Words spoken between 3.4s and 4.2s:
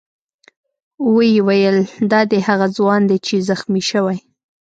زخمي شوی.